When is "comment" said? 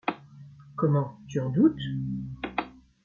0.77-1.19